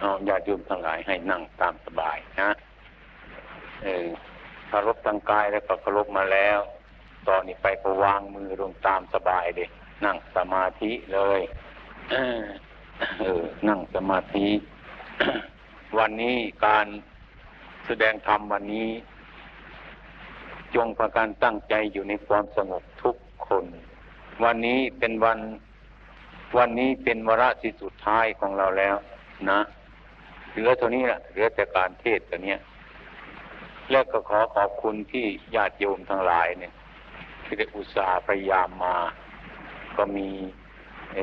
[0.00, 2.50] เอาญาติโยมทั้งหลายให้นั่งตามสบายนะ
[3.82, 4.06] เออ
[4.70, 6.58] คารพทางกายแล้วก็คารพมาแล้ว
[7.28, 9.68] ตอนนี้ไปก็วางมือลงตามสบายเลย
[10.04, 11.40] นั่งสมาธิเลย
[13.20, 14.48] เออนั่งสมาธิ
[15.98, 16.36] วันนี้
[16.66, 16.86] การ
[17.86, 18.88] แสดงธรรมวันนี้
[20.74, 23.16] จงประการตั้งใจอยู่ในความสงบทุก
[23.46, 23.64] คน
[24.44, 25.38] วันนี้เป็นวัน
[26.58, 28.96] วันนี้เป็นวาระที่สุดท้ายของเราแล้ว
[29.50, 29.60] นะ
[30.56, 32.58] เหลือเท่านี้แหละเหลือแต่การเทศตัวเนี้ย
[33.90, 36.72] และก็ขอขอบคุณที่ญาติโยมทั้งหลายเนี่ย
[37.44, 38.96] ที่ได้อุตส่าห์พยายามมา
[39.96, 40.28] ก็มี
[41.14, 41.18] เอ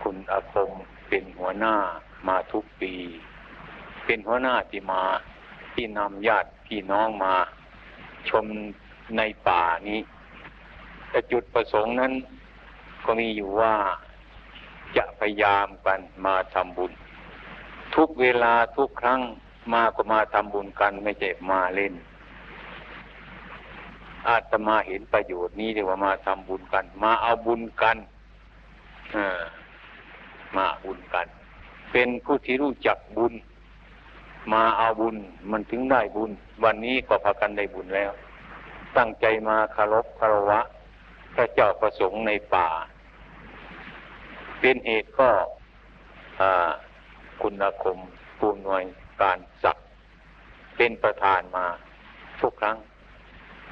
[0.00, 0.70] คุณอาคม
[1.08, 1.76] เป็นหัวหน้า
[2.28, 2.94] มาทุกปี
[4.04, 5.02] เป็นหัวหน้าที่มา
[5.74, 7.34] ที่นำญาติพี่น้องมา
[8.28, 8.46] ชม
[9.16, 10.00] ในป่านี้
[11.10, 12.12] แต่จุดประสงค์นั้น
[13.04, 13.74] ก็มีอยู่ว่า
[14.96, 16.92] จะพยายามกันมาทำบุญ
[17.94, 19.20] ทุกเวลาทุกครั้ง
[19.72, 21.94] มาก็มาทำบุญกันไม่ใช่มาเล่น
[24.28, 27.96] อาตมาเห็นประโยชน์นี้เรียว่ามาทำบุญกัน มาเอาบุญกัน
[30.56, 31.26] มาบุญกัน
[31.92, 33.34] เป็นผู้ที่รู้จักบุญ
[34.52, 35.16] มาเอาบุญ
[35.50, 36.30] มันถึงได้บุญ
[36.64, 38.12] วันนี้ก็พากันได้บุญแล้ว
[38.96, 40.60] ตั้งใจมาคารพคารวะ
[41.34, 42.68] พระเจ้าประสงค์ในป่า
[44.60, 45.30] เป็นเหตุก็
[47.42, 47.98] คุณคม
[48.38, 48.84] ภูมิหน่วย
[49.22, 49.86] การศักดิ์
[50.76, 51.66] เป็นประธานมา
[52.40, 52.78] ทุกครั้ง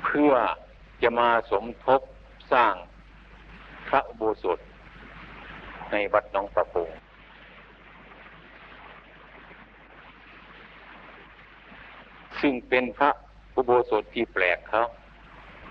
[0.05, 0.33] เพื่อ
[1.03, 2.01] จะมาสมทบ
[2.53, 2.75] สร้าง
[3.89, 4.59] พระอุโบสถ
[5.91, 6.89] ในวัดหนองประพง
[12.41, 13.11] ซึ่งเป็นพระ
[13.55, 14.85] อุโบสถที่แปลกเขา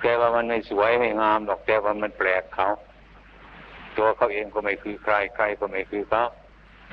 [0.02, 2.70] แต่ว่ามันไม่สวยไม่งามหรอกแต่ว่ามันแปลกเขา
[3.98, 6.24] ตัวเขาเองก็ไม่คือใครใครก็ไม่คือเขา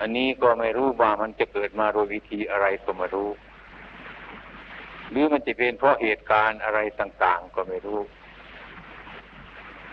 [0.01, 3.31] อันนี้ก็ไม่รู้ว่ามันจะเกิดมาโดยวิธีอะไรก็ไม่รู้
[5.11, 8.01] หรือมันจะเป็นเพราะเหตุการณ์อะไรต่าง ๆ ก็ไม่รู้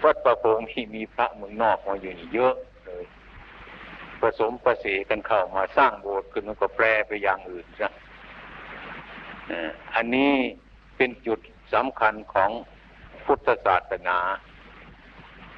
[0.03, 3.05] วัดประโพงที่มีพระเมืองนอกมาอยู่นี่เยอะเลย
[4.21, 7.91] ผสมประสีกันเข้ามาสร้างโบสถ์ขึ้นมันก็แปลไปอย่างอื่นซะ
[9.95, 10.33] อันนี้
[10.97, 11.39] เป็นจุด
[11.73, 12.51] สำคัญของ
[13.25, 14.19] พุทธศาสนา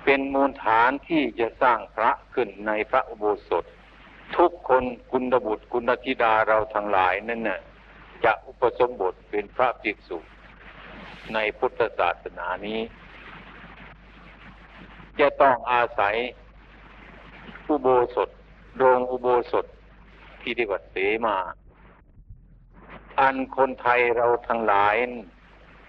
[0.04, 3.64] เป็นมูลฐานที่จะสร้างพระขึ้นในพระอุโบสถ
[4.38, 7.60] ทุกคนคุณบุตรคุณธิดาเราทั้งหลายนั่นน่ะ
[8.24, 10.18] จะอุปสมบทเป็นพระภิกษุ
[11.34, 12.80] ในพุทธศาสนานี้
[15.20, 16.16] จะต้องอาศัย
[17.68, 18.30] อุโบสถ
[18.78, 19.66] โรงอุโบสถ
[20.42, 20.96] ที่เรียกว่าเส
[21.26, 21.38] มา
[23.20, 24.96] อันคนไทยเราทั้งหลาย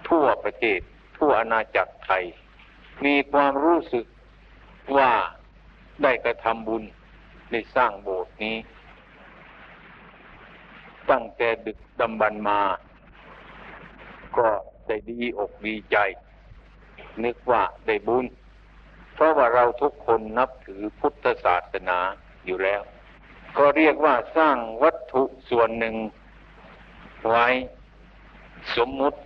[0.09, 0.81] ทั่วประเทศ
[1.17, 2.25] ทั่วอาณาจักรไทย
[3.05, 4.07] มีความรู้สึก
[4.97, 5.11] ว่า
[6.03, 6.83] ได้กระทำบุญ
[7.51, 8.57] ได้สร้างโบสถ์นี้
[11.11, 12.61] ตั้งแต่ดึกดำบรรมา
[14.37, 14.49] ก็
[14.87, 15.97] ได้ดีอกดีใจ
[17.25, 18.27] นึกว่าได้บุญ
[19.15, 21.99] เพราะว่าเราทุกคนนับถือพุทธศาสนา
[22.47, 22.83] อยู่แล้ว
[23.59, 25.97] ก็เรียกว่าสร้างวัตถุส่วนหนึ่ง
[27.29, 27.47] ไว้
[28.77, 29.19] สมมุติ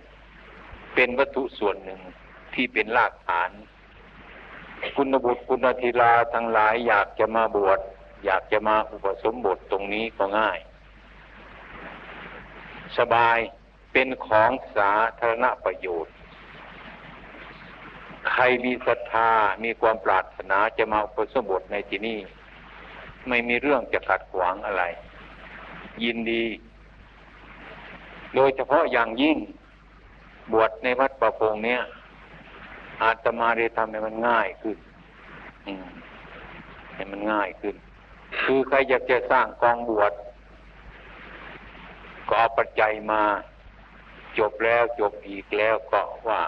[0.95, 2.01] เป็นวัตถุส่วนหนึ่ง
[2.53, 3.49] ที่เป็นรากฐาน
[4.95, 7.79] คุณบุตรคุณธิราทั้งหลายอยากจะมาบวช
[8.25, 10.59] อยากจะมาอุปสมบทตรงนี้ก็ง่าย
[12.97, 13.37] สบาย
[13.91, 16.13] เป็นของสาธารณประโยชน์
[18.31, 19.29] ใครมีศรัทธา
[19.63, 22.19] มีความปรารถนาจะมาอุปสมบทในที่นี้
[23.27, 24.83] ไม่มีเรื่องจะขัดขวางอะไร
[26.03, 26.45] ยินดี
[28.35, 29.37] โดยเฉพาะอย่างยิ่ง
[30.53, 31.81] บวชในวัดประพงเนี้ย
[33.01, 34.77] อาตมาได้ทำให้มันง่ายขึ้น
[36.93, 37.75] ให้มันง่ายขึ้น
[38.37, 40.13] คือใครอยากจะสร้างกองบวช
[42.27, 43.23] ก็เอาปัจจัยมา
[44.39, 46.41] จบแล้วจบอีกแล้วก็ว่า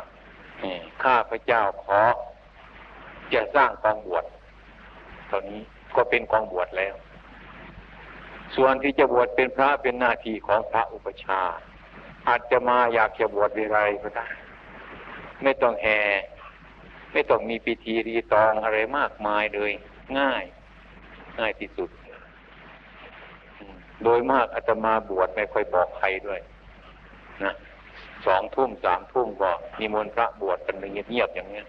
[1.03, 2.01] ข้าพระเจ้าขอ
[3.33, 4.25] จะสร้างกองบวช
[5.29, 5.61] ตอนนี้
[5.95, 6.95] ก็เป็นกองบวชแล้ว
[8.55, 11.41] ส่วนที่จะบวชเป็นพระเป็นหน้าที่ของพระอุปชา
[12.27, 14.27] อาจจะมาอยากจะบวชอะไรก็ได้
[15.43, 16.01] ไม่ต้องแห่
[17.13, 19.71] ไม่ต้องมีพิธีรีตองอะไรมากมายเลย
[20.19, 20.43] ง่าย
[21.39, 21.89] ง่ายที่สุด
[24.03, 26.39] โดยมากอาตมาบวชไม่ค่อยบอกใครด้วย
[27.43, 27.53] นะ
[28.25, 29.49] สองทุ่มสามทุ่มก็
[29.79, 31.65] มีมนพระบวชกันเงียบๆอย่างเนี้ย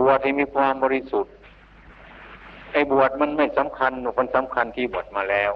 [0.00, 1.34] บวชที่มีความบริสุทธิ์
[2.72, 5.52] ไอ้บวชมันไม่สำคัญมันสำคัญที่บวชมาแล้ว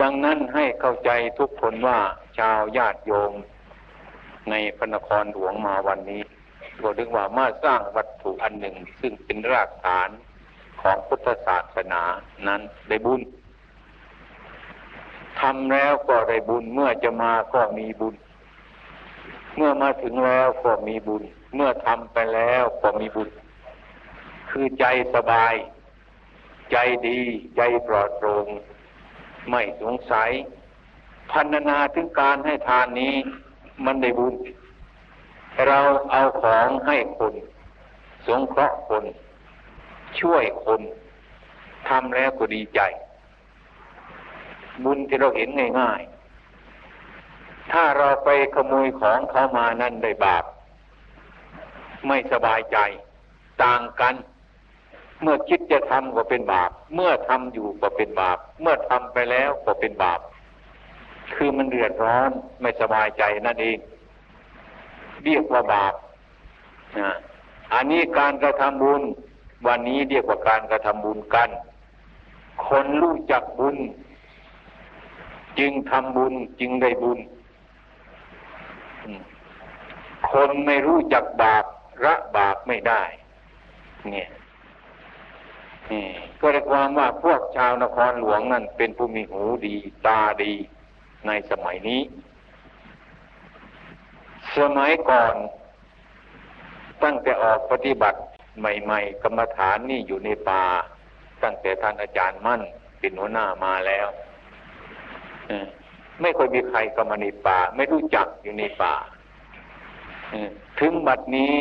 [0.00, 1.98] ดังนั้นให้เข้าใจทุกคนว่า
[2.38, 3.32] ชาวญาติโยม
[4.50, 6.22] ในพระนครหลวงมาวันนี้
[6.82, 10.10] ก็ถึงว่ามาสร้างวัตถุอันหนึ่ง ซึ่งเป็นรากฐาน
[10.80, 12.02] ของพุทธศาสนา
[12.46, 13.20] นั้นได้บุญ
[15.40, 18.14] ทำแล้วก็ได้บุญเมื่อจะมาก็มีบุญ
[19.56, 21.22] เมื่อมาถึงแล้วก็มีบุญ
[21.54, 23.30] เมื่อทำไปแล้วก็มีบุญ
[24.50, 24.84] คือใจ
[25.14, 25.54] สบาย
[26.72, 26.76] ใจ
[27.08, 27.20] ดี
[27.56, 28.46] ใจปลอดโปร่ง
[29.50, 30.30] ไม่สงสัย
[31.30, 33.14] พันนาถึงการให้ทานนี้
[33.84, 34.34] มันได้บุญ
[35.68, 35.80] เรา
[36.10, 37.34] เอาของให้คน
[38.26, 39.04] สงเคราะห์คน
[40.20, 40.80] ช่วยคน
[41.88, 42.80] ทำแล้วก็ดีใจ
[44.84, 45.48] บุญที่เราเห็น
[45.80, 50.44] ง่ายๆ ถ้าเราไปขโมยของเขามานั่นได้บาป
[52.06, 52.78] ไม่สบายใจ
[53.62, 54.14] ต่างกัน
[55.22, 60.20] เมื่อคิดจะทำก็เป็นบาป เมื่อทำอยู่ก็เป็นบาป เมื่อทำไปแล้วก็เป็นบาป
[61.34, 62.30] คือมันเดือดร้อน
[62.60, 63.78] ไม่สบายใจนั่นเอง
[65.24, 65.94] เรียกว่าบาป
[66.98, 67.12] นะ
[67.74, 69.02] อันนี้การกระทำบุญ
[69.66, 71.48] วันนี้เรียกว่าการกระทำบุญกัน
[72.66, 73.76] คนรู้จักบุญ
[75.58, 77.18] จึงทำบุญจึงได้บุญ
[80.30, 81.64] คนไม่รู้จักบาป
[82.04, 83.02] ระบาปไม่ได้
[84.10, 84.28] เนี่ย
[85.90, 86.04] นี่
[86.40, 89.74] ก็เรียกความว่าพวกชาวนครหลวงนั่นเป็นผู้มีหูดี
[90.06, 90.52] ตาดี
[91.26, 92.00] ในสมัยนี้
[94.58, 95.34] สมัยก่อน
[97.04, 98.20] ตั้งแต่ออกปฏิบัติ
[98.58, 100.64] ใหม่ ๆ กรรมฐานนี่อยู่ในป่า
[101.42, 102.60] ตั้งแต่ท่านอาจารย์มั่น
[102.98, 104.06] เป็นหัวหน้ามาแล้ว
[106.20, 108.94] ไม่เคยมีใครก็มาในป่า ไม่รู้จักอยู่ในป่า
[110.80, 111.54] ถึงบัดนี้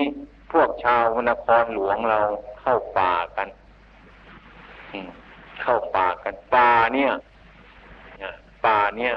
[0.51, 2.19] พวกชาวนครหลวงเรา
[2.61, 3.47] เข้าป่ากัน
[5.61, 7.11] เข้าป่ากันป่าเนี่ย
[8.65, 9.13] ป่าเนี่ย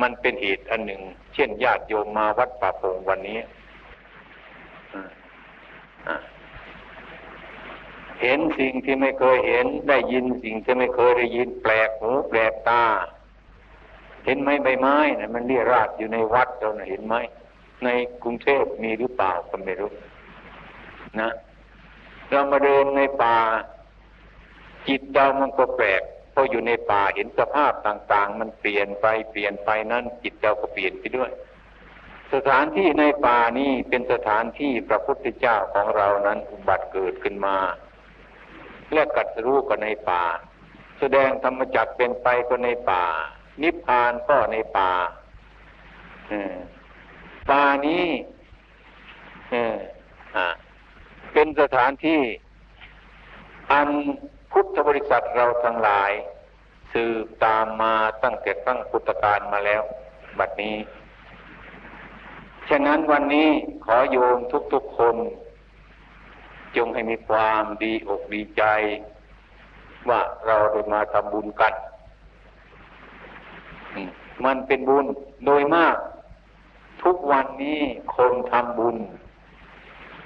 [0.00, 1.02] มันเป็นเหตุอันหนึ่ง
[1.34, 3.38] เช่นญาติโยมมาวัดป่าพงวันนี้
[8.20, 12.84] เห็นสิ่งที่ไม่เคยเห็น ได้ยินสิ่งที่ไม่เคยได้ยิน แปลกหูแปลกตา
[14.24, 17.14] เห็นไหมใบไม้นะมันเรียราดอยู่ในวัดเรานะเห็นไหม
[17.84, 17.88] ใน
[18.22, 19.90] กรุงเทพมีหรือเปล่าก็ไม่รู้
[21.20, 21.30] นะ
[22.30, 23.36] เรามาเดินในป่า
[24.88, 26.02] จิตเรามันก็แปลก
[26.32, 31.30] พออยู่ในป่าเห็นสภาพต่าง ๆ มันเปลี่ยนไปเปลี่ยนไปนั้นจิตเราก็เปลี่ยนไปด้วย
[32.34, 37.56] สถานที่ในป่านี้เป็นสถานที่พระพุทธเจ้าของเรานั้นอุบัติเกิดขึ้นมา
[38.92, 40.24] และกัดรู้ก็ในป่า
[40.98, 43.04] แสดงธรรมจักเป็นไปก็ในป่า
[43.62, 44.90] นิพพานก็ในป่า
[47.50, 48.06] ป่านี้
[51.32, 52.22] เป็นสถานที่
[53.72, 53.88] อัน
[54.52, 56.12] พุทธบริษัทเราทั้งหลาย
[56.92, 59.82] สืบตามมาตั้งแต่ตั้งพุทธกาลมาแล้ว
[60.38, 60.76] บัดนี้
[62.68, 63.48] ฉะนั้นวันนี้
[63.84, 64.38] ขอโยม
[64.72, 65.16] ทุกๆคน
[66.76, 68.62] จงให้มีความดีอกดีใจ
[70.08, 71.72] ว่าเราได้มาทำบุญกัน
[74.44, 75.06] มันเป็นบุญ
[75.46, 75.96] โดยมาก
[77.02, 77.80] ทุกวันนี้
[78.16, 78.96] คนทำบุญ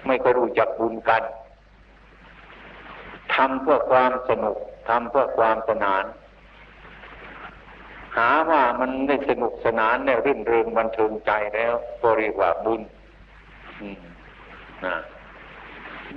[0.05, 1.22] ไม่ก็รู้จักบุญกัน
[3.36, 4.56] ทำเพื่อความสนุก
[4.88, 6.04] ทำเพื่อความสนาน
[8.16, 12.80] หาว่ามันได้สนุกสนานในรื่นเริงบันเทิงใจแล้วก็เรียกว่าบุญ
[14.84, 14.96] นะ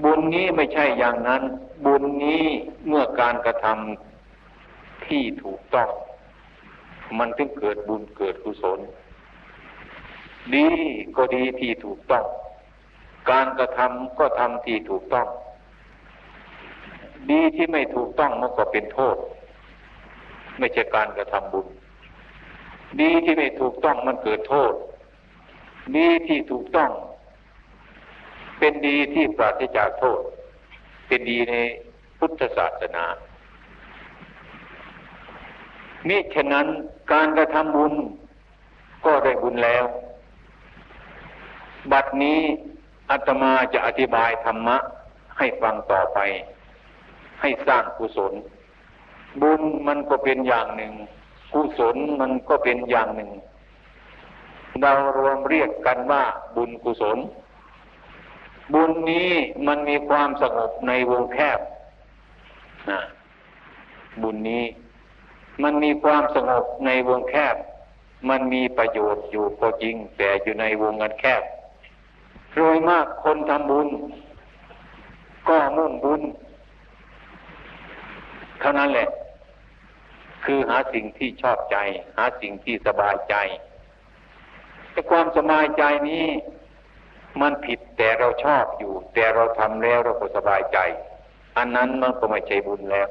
[0.04, 1.42] บุญนี้ไม่ใช่อย่างนั้น
[1.86, 2.44] บุญนี้
[2.88, 5.90] เมื่อการกระทำที่ถูกต้อง
[7.18, 8.80] มันถึงเกิดบุญเกิดกุศล
[10.56, 10.68] ดี
[11.16, 12.26] ก็ดีที่ถูกต้อง
[13.32, 15.28] การกระทำก็ทำที่ถูกต้อง
[17.32, 19.18] ดีที่ไม่ถูกต้องมันก็เป็นโทษ
[20.60, 21.68] ไม่ใช่การกระทำบุญ
[23.02, 24.74] ดีที่ไม่ถูกต้องมันเกิดโทษ
[25.98, 26.92] ดีที่ถูกต้อง
[28.60, 30.20] เป็นดีที่ปราศจากโทษ
[31.08, 31.56] เป็นดีใน
[32.18, 33.06] พุทธศาสนา
[36.08, 36.68] มิฉะนั้น
[37.12, 37.94] การกระทำบุญ
[39.06, 39.86] ก็ได้บุญแล้ว
[41.92, 42.40] บัดนี้
[43.12, 44.78] อาตมาจะอธิบายธรรมะ
[45.38, 46.20] ให้ฟังต่อไป
[47.42, 48.34] ให้สร้างกุศล
[49.42, 50.94] บุญมันก็เป็นอย่างหนึ่ง
[51.54, 53.32] กุศลมันก็เป็นอย่างหนึ่ง
[54.82, 56.24] เรารวมเรียกกันว่า
[56.56, 57.18] บุญกุศล
[58.74, 59.32] บุญนี้
[59.68, 61.60] มันมีความสงบในวงแคบ
[62.90, 63.02] นะ
[64.22, 64.64] บุญนี้
[65.64, 67.56] มันมีความสงบในวงแคบ
[68.30, 71.44] มันมีประโยชน์อยู่ก็จริง แต่อยู่ในวงเงินแคบ
[72.54, 73.88] โดยมากคนทำบุญ
[75.50, 76.22] ก็มุ่งบุญ
[78.60, 79.10] เท่านั้นแหละ
[80.46, 81.78] คือหาสิ่งที่ชอบใจ
[82.18, 83.36] หาสิ่งที่สบายใจ
[84.92, 86.26] แต่ความสบายใจนี้
[87.42, 90.78] มันผิดแต่เราชอบอยู่ แต่เราทำแล้วเราก็สบายใจ
[91.58, 93.08] อันนั้นมันก็ไม่ใช่บุญแล้ว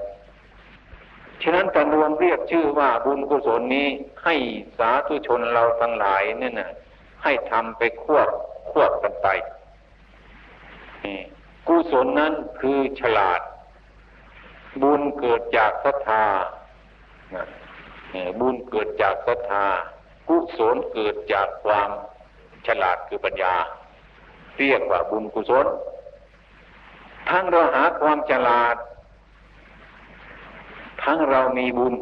[1.42, 3.88] ฉะนั้นการรวมเรียกชื่อว่าบุญกุศลนี้
[4.24, 4.34] ให้
[4.78, 6.70] สาธุชนเราทั้งหลายเนี่ยนะ
[7.22, 8.28] ให้ทำไปควบ
[8.70, 9.28] ควบกันไป
[11.68, 13.40] กุศลนั้นคือฉลาด
[14.82, 16.24] บุญเกิดจากศรัทธา
[18.40, 19.64] บุญเกิดจากศรัทธา
[20.28, 21.90] กุศลเกิดจากความ
[22.66, 23.54] ฉลาดคือปัญญา
[24.58, 25.66] เรียกว่าบุญกุศล
[27.28, 28.76] ทั้งเราหาความฉลาด
[31.02, 31.94] ทั้งเรามีบุญ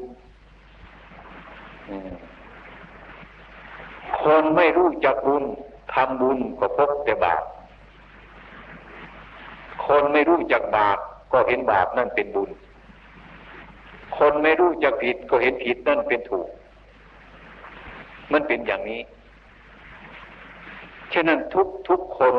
[4.20, 5.44] คนไม่รู้จักบุญ
[5.92, 7.42] ทำบุญก็พบแต่บาป
[9.86, 10.95] คนไม่รู้จักบาป
[11.38, 12.50] ก็เห็นบาปนั่นเป็นบุญ
[14.16, 16.48] คนไม่รู้จักผิดก็เห็นผิดนั่นเป็นถูก
[18.32, 19.00] มันเป็นอย่างนี้
[21.12, 22.34] ฉะนั้นทุกทุกคน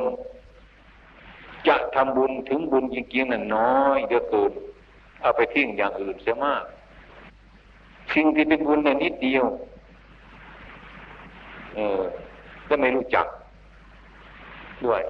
[1.68, 4.52] จะทำบุญถึงบุญจริงๆนั้นน้อยเดือเกิน
[5.22, 6.64] เอาไปทิ้งอย่างอื่นเสียมาก
[8.14, 9.46] สิ่งที่เป็นบุญนั้นนิดเดียว
[11.76, 12.02] เออ
[12.68, 13.26] ก็ไม่รู้จัก
[14.86, 15.02] ด้วย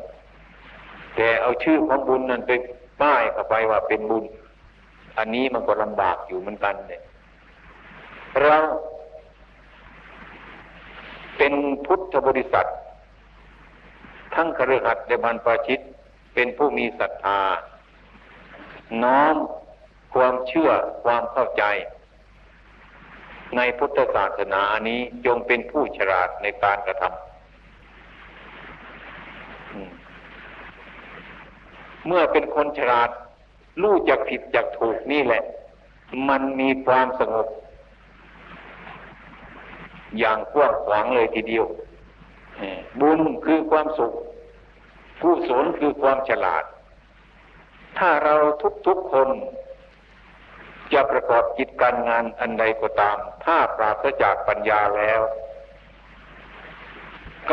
[1.15, 2.51] แต่เอาชื่อของบุญนั้นไป
[3.01, 4.25] ป้ายเข้าไปว่าเป็นบุญ
[5.17, 7.01] อันนี้มันก็ลำบากอยู่เหมือนกันเนี่ย
[8.43, 8.57] เรา
[11.37, 11.53] เป็น
[11.85, 12.67] พุทธบริษัท
[14.35, 15.79] ทั้งคฤหัสถ์และบรรพชิต
[16.33, 17.41] เป็นผู้มีศรัทธา
[19.03, 19.35] น้อม
[20.13, 20.69] ความเชื่อ
[21.03, 21.63] ความเข้าใจ
[23.55, 27.26] ในพุทธศาสนาอันนี้จงเป็นผู้ฉลาดในการกระทำ
[32.07, 33.09] เมื่อเป็นคนฉลาด
[33.83, 35.43] รู้จักผิดจักถูกนี่แหละ
[36.29, 37.47] มันมีความสงบ
[40.19, 41.65] อย่างกว้างขวางเลยทีเดียว
[42.99, 44.13] บุญคือความสุข
[45.19, 46.63] ผู้สนคือความฉลาด
[47.97, 48.35] ถ้าเรา
[48.87, 49.29] ทุกๆคน
[50.93, 55.21] จะประกอบกิจการงานอันใดก็ตาม ถ้าปราศจากปัญญาแล้ว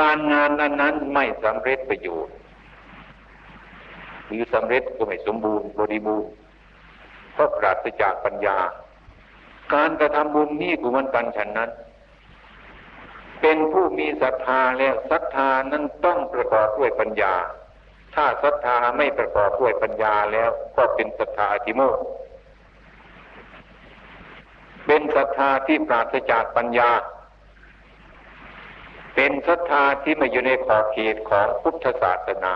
[0.00, 2.34] การงานอันนั้นไม่สำเร็จประโยชน์
[4.35, 6.31] หรือสำเร็จก็ไม่สมบูรณ์บริบูรณ์
[7.33, 8.59] เพราะปราศจากปัญญา
[9.75, 11.71] การกระทำบุญนี่กุมันกันฉันนั้น
[13.41, 17.35] เป็นผู้มีศรัทธาแล้วศรัทธานั้นต้องประกอบด้วยปัญญา
[18.14, 21.99] ถ้าศรัทธาไม่ประกอบด้วยปัญญาแล้วก็เป็นศรัทธาอธิโมก
[24.87, 26.91] เป็นศรัทธาที่ปราศจากปัญญา
[29.14, 32.55] เป็นศรัทธาที่ไม่อยู่ในขอบเขตของพุทธศาสนา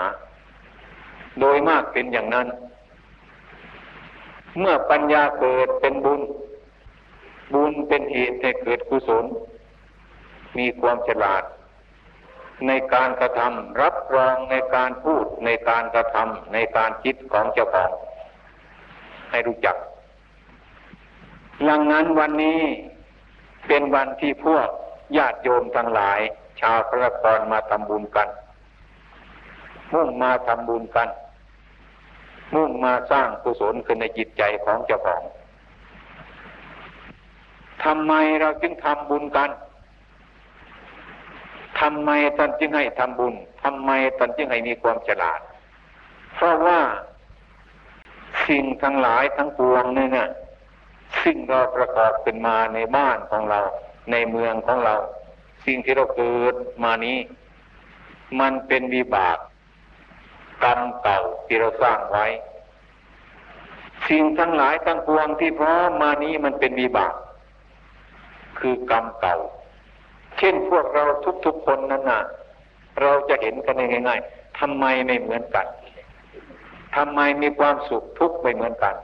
[1.41, 2.47] โดยมากเป็นอย่างนั้น
[4.59, 6.21] เมื่อปัญญาเกิดเป็นบุญ
[7.55, 9.25] บุญเป็นเหตุให้เกิดกุศล
[10.59, 11.43] มีความฉลาด
[12.67, 17.91] ในการกระทำรับรองในการพูดในการกระทำในการคิดของเจ้าของ
[19.31, 19.77] ให้รู้จัก
[21.65, 22.61] หลังนั้นวันนี้
[23.67, 24.69] เป็นวันที่พวก
[25.17, 26.21] ญาติโยมทั้งหลาย
[26.61, 28.29] ชาวพระนครมาทำบุญกัน
[29.93, 31.09] มุ่งมาทำบุญกัน
[32.55, 35.23] มุ่งมาสร้างกุศลขึ้นในจิตใจของเจ้าของ
[37.85, 39.51] ทำไมเราจึงทำบุญกัน
[41.81, 45.41] ทำไมท่านจึงให้ทำบุญทำไมท่านจึงให้มีความฉลาด
[46.35, 46.81] เพราะว่า
[48.49, 50.29] สิ่งทั้งหลายทั้งปวงนี่เนี่ย
[51.23, 53.61] สิ่งเราประกอบขึ้นมาในบ้านของเรา
[54.11, 54.95] ในเมืองของเรา
[55.67, 57.19] สิ่งที่เราเกิดมานี้
[58.41, 59.39] มันเป็นวิบาก
[60.65, 62.27] กรรมเก่าที่เราสร้างไว้
[64.09, 67.15] สิ่งทั้งหลายทั้งปวงที่พร้อมมานี้มันเป็นวิบาก
[68.59, 69.37] คือกรรมเก่า
[70.39, 71.05] เช่นพวกเรา
[71.45, 72.23] ทุกๆคนนั้นนะ
[73.01, 73.75] เราจะเห็นกัน
[74.09, 75.67] ง่ายๆทำไมไม่เหมือนกัน
[76.97, 78.95] ทำไมมีความสุขทุกข์ไม่เหมือนกัน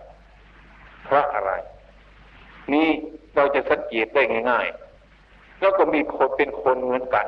[1.04, 1.52] เพราะอะไร
[2.73, 2.88] นี่
[3.34, 4.66] เราจะสังเกตได้ง่าย
[5.14, 7.26] ๆ แล้วก็มีคนเป็นคนเหมือนกัน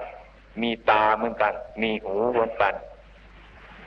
[0.63, 1.53] มีตาเหมือนกัน
[1.83, 2.75] มีหูเหมือนกัน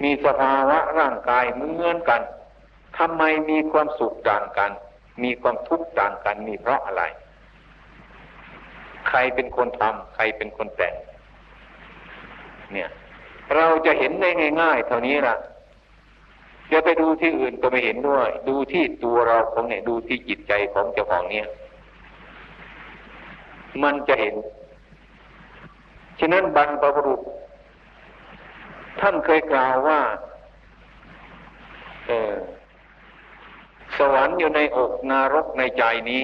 [0.04, 2.22] มีสภาวะร่างกายเหมือนกัน
[2.98, 4.72] ทำไมมีความสุขต่างกัน
[5.24, 7.04] มีความทุกข์ต่างกัน มีเพราะอะไร
[9.08, 10.94] ใครเป็นคนทำใครเป็นคนแต่ง
[12.74, 12.90] เนี่ย
[13.56, 14.30] เราจะเห็นได้
[14.62, 15.36] ง่าย ๆ เท่านี้ล่ะ
[16.72, 21.48] จะไปดูที่อื่นก็ไม่เห็นด้วย ดูที่ตัวเราของเนี่ย ดูที่จิตใจของเจ้าของเนี่ย
[23.84, 24.36] มันจะเห็น
[26.20, 27.22] ฉะนั้นบรรพบุรุษ
[29.00, 30.02] ท่านเคยกล่าวว่า
[32.08, 32.34] เออ
[33.98, 36.24] สวรรค์อยู่ในอกนรกในใจนี้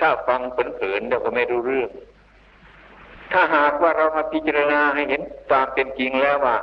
[0.00, 1.90] ถ้าฟังเผินๆเดี๋ยวก็ไม่รู้เรื่อง
[3.32, 5.22] ถ้าหากว่าเรามาพิจารณาให้เห็น
[5.52, 6.56] ตามเป็นจริงแล้วว่า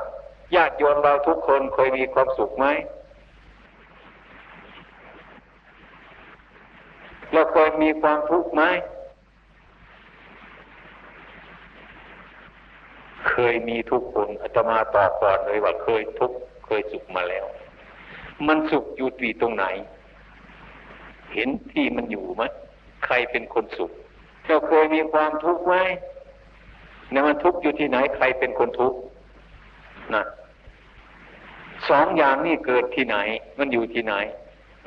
[0.55, 2.65] ญาติโยมเราทุกคนเคยมีความสุขไหม
[7.33, 8.63] เราเคยมีความทุกข์ไหม
[13.29, 16.31] เคยมีทุกคนอาตมาตอบก่อนเลยว่าเคยทุก
[16.65, 17.45] เคยสุขมาแล้ว
[18.47, 19.65] มันสุขอยู่ที่ตรงไหน
[21.33, 22.43] เห็นที่มันอยู่ไหม
[23.05, 23.91] ใครเป็นคนสุข
[24.45, 25.75] เราเคยมีความทุกข์ไหม
[27.11, 28.97] เนี่ยมันทุกข์อยู่ที่ไหนใครเป็นคนทุกข์
[30.15, 30.23] นะ
[31.89, 33.17] สองอย่างนี้เกิดที่ไหน
[33.59, 34.13] มันอยู่ที่ไหน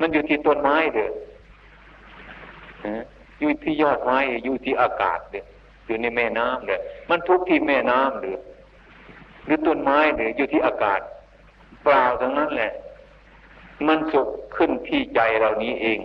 [0.01, 1.09] มันอยู่ที่ต้นไม้เด้อ
[3.39, 5.43] อยู่ที่ยอดไม้อยู่ที่อากาศเด้อ
[5.89, 6.79] อยู่ในแม่น้ำเด้อ
[7.09, 8.37] มันทุกข์ที่แม่น้ำเด้อ
[9.45, 10.99] หรือต้นไม้เด้ออยู่ที่อากาศ
[11.83, 12.71] เปล่าทั้งนั้นแหละ
[13.87, 15.99] มันสุขขึ้นที่ใจเรานี้เอง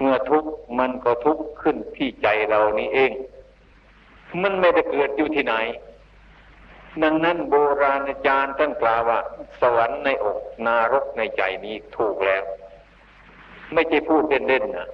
[0.00, 3.12] เมื่อทุกข์มันก็ทุกข์ขึ้นที่ใจเรานี้เอง
[4.42, 5.54] มันไม่ได้เกิดอยู่ที่ไหน
[7.02, 9.20] ดังนั้นโบราณอาจารย์ท่านกล่าวว่า
[9.60, 12.42] สวรรค์ในอกนรกในใจนี้ถูกแล้ว
[13.72, 14.88] ไม่ใช่พูดเล่นๆนะ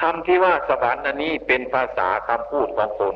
[0.00, 3.14] คำที่ว่าสวรรค์อันนี้เป็นภาษาคำพูดของคน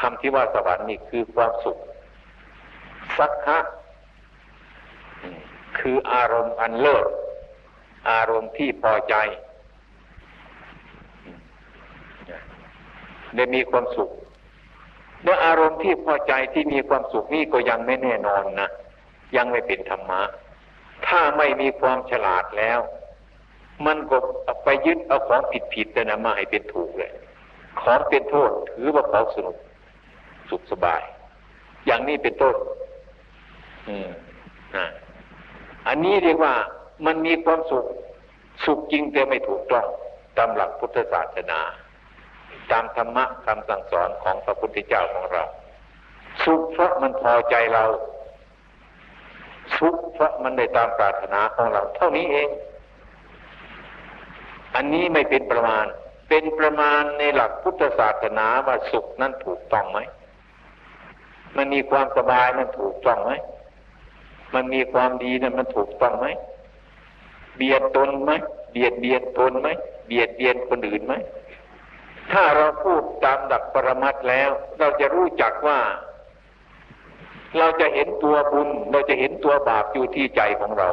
[0.00, 1.78] คำที่ว่าสวรรค์นี่คือความสุข
[3.18, 3.58] สักขะ
[5.78, 7.06] คืออารมณ์อันเลิศ
[8.10, 9.14] อารมณ์ที่พอใจ
[13.36, 14.10] ได้มีความสุข
[15.22, 18.68] เมื่ออารมณ์ที่พอใจที่มีความสุขนี่ก็ยังไม่แน่นอนนะ
[19.36, 20.22] ยังไม่เป็นธรรมะ
[21.06, 22.80] ถ้าไม่มีความฉลาดแล้ว
[23.86, 24.16] มันก็
[24.64, 27.12] ไปยึดเอาของผิดผิดแต่นะมาให้เป็นถูกเลย
[27.80, 29.56] ของเป็นโทษถือว่าของสนุก
[30.50, 31.02] สุขสบาย
[31.86, 32.56] อย่างนี้เป็นต้น
[33.88, 34.08] อืม
[34.76, 34.86] นะ
[35.88, 36.54] อันนี้เรียกว่า
[37.06, 37.84] มันมีความสุข
[38.64, 39.86] สุขจริงแต่ไม่ถูกต้อง
[40.36, 41.60] ตามหลักพุทธศาสนา
[42.70, 45.44] ตามธรรมะคำสั่งสอนของพระพุทธเจ้าของเรา
[46.44, 47.84] สุขเพราะมันพอใจเรา
[49.76, 52.48] สุขพระมันได้ตามปรารถนาของเรา เท่านี้เอง
[54.74, 55.86] อันนี้ไม่เป็นประมาณ
[56.28, 59.98] เป็นประมาณในหลักพุทธศาสนาว่าสุขนั้นถูกต้องไหม
[61.56, 63.32] มันมีความสบายมันถูกต้องไหม
[64.54, 66.26] มันมีความดีนั้นมันถูกต้องไหม
[67.56, 68.32] เบียดตนไหม
[68.72, 69.68] เบียดเบียนตนไหม
[70.06, 71.14] เบียดเบียนคนอื่นไหม
[72.32, 75.78] ถ้าเราพูดตามดักปรมัตแล้ว เราจะรู้จักว่า
[77.58, 80.88] เราจะเห็นตัวบุญ เราจะเห็นตัวบาปอยู่ที่ใจของเรา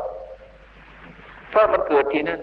[1.50, 2.42] เพราะมันเกิดที่นั่น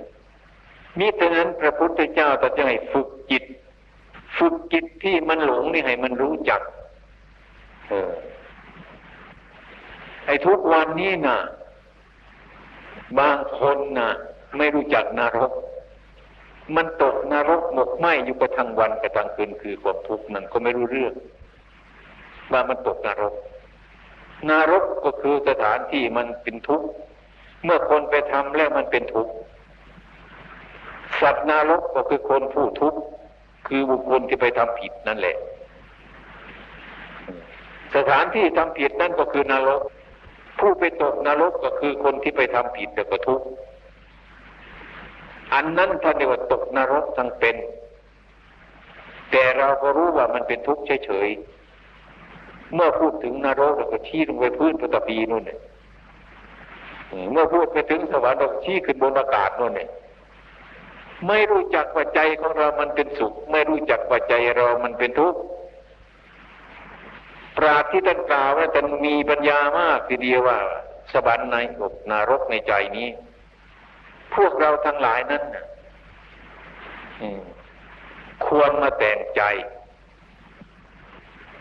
[0.99, 3.45] มิฉะนั้นพระพุทธเจ้าตรัสให้ฝึกจิต
[4.39, 6.61] ฝึกจิตที่มันหลงนี่ให้มันรู้จัก
[7.89, 8.13] เออ
[10.27, 11.39] ไอ้ทุกวันนี้นะ่ะ
[13.19, 14.11] บางคนนะ่ะ
[14.57, 15.53] ไม่รู้จักนรก
[16.77, 21.13] มันตกนรกหมกไหมอยู่กระทั่งวันกระทั่งคืนคือความทุกข์นั่นก็ไม่รู้เรื่อง
[22.53, 23.35] ว่ามันตกนรก
[24.51, 26.87] นรกก็คือสถานที่มันเป็นทุกข์
[27.65, 29.33] เมื่อคนไปทำแล้วมันเป็นทุกข์
[31.21, 32.99] สัตว์นรกก็คือคนผู้ทุกข์
[33.69, 35.37] คือบุคคลที่ไปทำผิดนั่นแหละ
[37.97, 39.81] สถานที่ทำผิดนั่นก็คือนรก
[40.59, 43.47] ผู้ไปตกนรกก็คือคนที่ไปทำผิดแต่ก็ทุกข์
[45.55, 47.57] อันนั้นท่านเรียกว่าตกนรกทั้งเป็น
[49.31, 51.58] แต่เราก็รู้ว่ามันเป็นทุกข์เฉยๆ
[52.75, 55.59] เมื่อพูดถึงนรกเราก็ชี้ลงไปพื้นปฐพีนู่นเนี่ย
[57.33, 59.89] เมื่อพูดไปถึงสวรรค์เราชี้ขึ้นบนอากาศนู่นเนี่ย
[61.27, 65.41] ไม่รู้จักว่าใจของเรามันเป็นสุข ไม่รู้จักว่าใจเรามันเป็นทุกข์
[67.57, 70.59] ปราดที่ท่านกล่าวว่าท่านมีปัญญามากทีเดียวว่า
[71.13, 73.09] สวรรค์ในอกนรกในใจนี้
[74.35, 75.43] พวกเราทั้งหลายนั้น
[78.47, 79.43] ควรมาแต่งใจ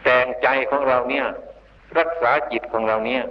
[0.09, 1.25] แต่งใจของเราเนี่ย
[1.99, 3.23] รักษาจิตของเราเนี่ย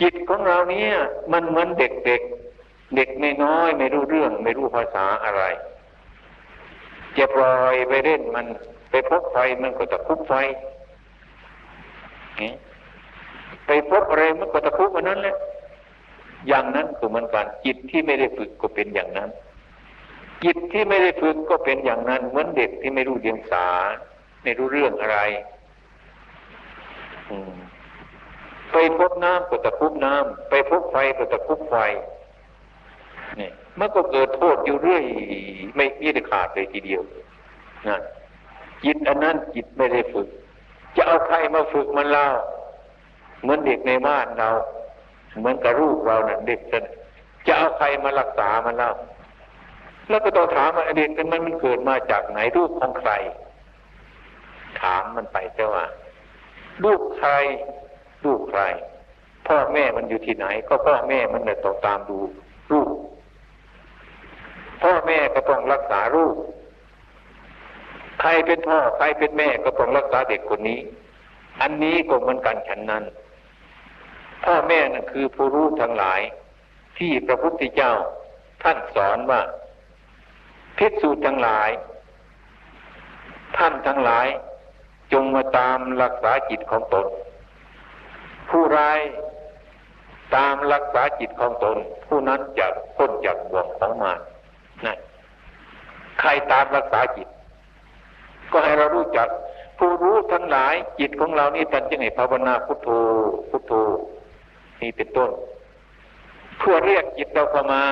[0.00, 0.92] จิตของเราเนี่ย
[1.32, 2.22] มันเหมือนเด็กเด็ก
[2.96, 5.42] เด็กไม่น้อยไม่รู้เรื่อง ไม่รู้ภาษาอะไร
[7.16, 8.46] จะปล่อยไปเล่นมัน
[8.90, 10.34] ไปพบไฟมันก็ตะคุบไฟ
[13.66, 15.36] ไปพบอะไรมันก็ตะคุบมันนั้นแหละ
[16.48, 19.30] อย่างนั้นคือมันการจิตที่ไม่ได้ฝึกก็เป็นอย่างนั้น
[20.44, 23.66] จิตที่ไม่ได้ฝึกก็เป็นอย่างนั้น เหมือนเด็กที่ไม่รู้เดียงสา
[24.46, 25.18] ไม่รู้เรื่องอะไร
[28.72, 31.74] ไปพบน้ำก็ตะคุบน้ำไปพบไฟก็ตะคุบไฟ
[33.40, 35.04] นี่มันก็เกิดโทษอยู่เรื่อย
[35.76, 37.02] ไม่มีได้ขาดเลยทีเดียว
[37.88, 37.96] นะ
[38.84, 40.28] จิตอันนั้นจิตไม่ได้ฝึก
[40.96, 42.26] จะเอาใครมาฝึกมันล่า
[43.42, 44.50] เหมือนเด็กในบ้านเรา
[45.38, 46.78] เหมือนกับลูกเราเนะ่ะเด็กจะ
[47.46, 48.94] จะเอาใครมารักษามันแล้ว
[50.08, 53.12] แล้วก็ต้องถามว่าเด็กมันมันเกิดมาจากไหนลูกของใคร
[54.80, 55.84] ถามมันไปแต่ว่า
[56.84, 57.30] ลูกใคร
[58.24, 58.62] ลูกใคร
[59.48, 62.18] พ่อแม่มันอยู่ที่ไหน ก็พ่อแม่มันเนี่ยต้องตามดู
[62.72, 62.90] ลูก
[64.82, 66.36] พ่อแม่ก็ต้องรักษาลูก
[68.20, 70.80] ใครเป็นพ่อใครเป็นแม่ก็ต้องรักษาเด็กคนนี้
[71.60, 73.04] อันนี้ก็เหมือนกันฉันนั้น
[74.44, 76.20] พ่อแม่นั่นคือผู้รู้ทั้งหลาย
[76.98, 77.92] ที่พระพุทธเจ้า
[78.62, 79.40] ท่านสอนว่า
[80.78, 81.70] พิสูจน์ทั้งหลาย
[83.56, 84.26] ท่านทั้งหลาย
[85.12, 87.06] จงมาตามรักษาจิตของตน
[88.50, 89.00] ผู้ร้าย
[90.36, 92.66] ตามรักษาจิตของตน ผู้นั้นจะ
[92.96, 94.20] พ้นจากบ่วงของมาร
[94.84, 94.98] นั่น
[96.20, 97.28] ใครตามรักษาจิต
[98.52, 99.28] ก็ให้เรารู้จัก
[99.78, 102.88] ผู้รู้ทั้งหลายจิตของเรานี่ท่านจึงให้ภาวนาพุทโธ
[103.50, 103.72] พุทโธ
[104.82, 105.30] นี่เป็นต้น
[106.58, 107.82] เพื่อเรียกจิตเราเข้ามา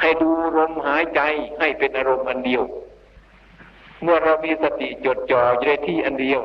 [0.00, 1.20] ให้ดูลมหายใจ
[1.60, 2.62] ให้เป็นอารมณ์อันเดียว
[4.02, 6.40] เมื่อเรามีสติจดจ่ออยู่ในที่อันเดียว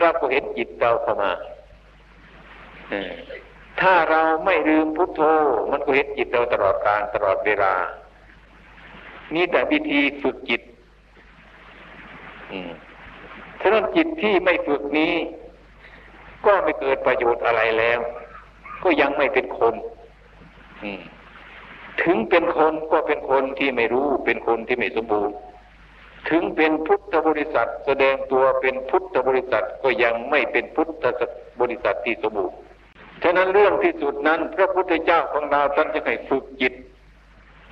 [0.00, 1.32] เราก็เห็นจิตเราเข้ามา
[3.80, 5.20] ถ้าเราไม่ลืมพุทโธ
[5.70, 7.74] มันก็เห็นจิตเราตลอดการตลอดเวลา
[9.34, 10.62] นี่แต่วิธีฝึกจิต
[13.60, 15.14] ฉะนั้นจิตที่ไม่ฝึกนี้
[16.46, 18.00] ก็ไม่เกิดประโยชน์อะไรแล้ว
[18.82, 19.74] ก็ยังไม่เป็นคน
[22.02, 25.36] ถึงเป็นคนก็เป็นคนที่ไม่รู้ เป็นคนที่ไม่สมบูรณ์
[26.28, 31.04] ถึงเป็นพุทธบริษัท แสดงตัวเป็นพุทธบริษัทก็ยังไม่เป็นพุทธ
[31.60, 32.56] บริษัทที่สมบูรณ์
[33.22, 36.74] ฉะนั้นเรื่องที่สุดนั้น พระพุทธเจ้าของเราท่านจะให้ฝึกจิต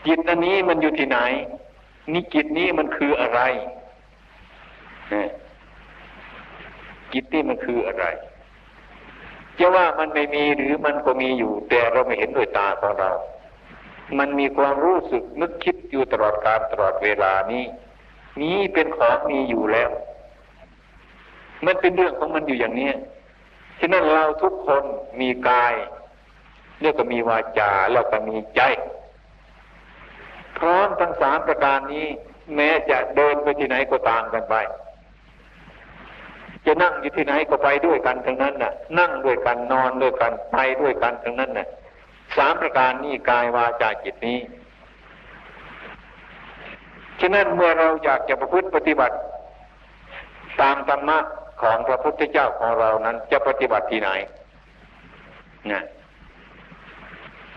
[0.07, 1.19] จิตอันนี้มันอยู่ที่ไหน
[2.13, 3.41] นี่จิตนี้มันคืออะไร
[7.13, 8.05] จิตนี่มันคืออะไร
[9.59, 13.11] จะว่ามันไม่มีหรือมันก็มีอยู่ แต่เราไม่เห็นด้วยตาของเรา
[14.19, 17.65] มันมีความรู้สึกนึกคิดอยู่ตลอดการตลอดเวลานี้
[18.43, 19.91] นี้เป็นของมีอยู่แล้ว
[21.67, 22.91] มันเป็นเรื่องของมันอยู่อย่างนี้
[23.81, 24.85] ฉะนั้นเราทุกคน
[25.21, 25.75] มีกาย
[26.81, 28.61] เรียกก็มีวาจาแล้วก็มีใจ
[30.59, 32.07] พร้อมทั้งสามประการนี้
[32.55, 34.55] แม้จะเดินไปที่ไหนก็ตามกันไป
[36.67, 41.69] จะนั่งอยู่ที่ไหนก็ไปด้วยกันทั้งนั้นน่ะ นั่งด้วยกันนอนด้วยกันไปด้วยกันทั้งนั้นน่ะ
[42.37, 44.38] สามประการนี้กายวาจาจิตนี้
[47.21, 49.17] ฉะนั้นเมื่อเราอยากจะประพฤติปฏิบัติ
[50.61, 51.19] ตามธรรมะ
[51.63, 54.11] ของพระพุทธเจ้าของเรานั้น จะปฏิบัติที่ไหน
[55.73, 55.83] นะ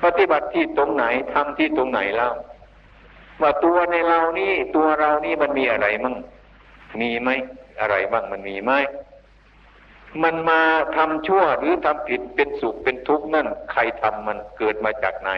[0.04, 2.34] ปฏิบัติที่ตรงไหนทำที่ตรงไหนแล้ว
[3.42, 6.16] ว่าตัวในเรานี่ตัวเรานี่มันมีอะไรมั่ง
[7.02, 7.30] มีไหม
[7.82, 8.72] อะไรบ้างมันมีไหม
[10.24, 10.62] มันมา
[10.96, 15.32] ทำชั่วหรือทำผิดเป็นสุขเป็นทุกข์นั่น ใครทำมันเกิดมาจากไหน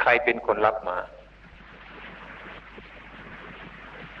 [0.00, 0.98] ใครเป็นคนรับมา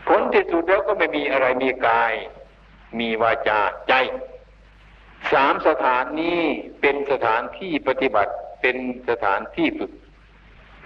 [0.08, 2.12] ผล ที่สุดแล้วก็ไม่มีอะไรมีกาย
[2.98, 3.94] มีวาจาใจ
[5.32, 6.40] สามสถานนี้
[6.80, 8.76] เป็นสถานที่ปฏิบัติเป็น
[9.08, 9.92] สถานที่ฝึก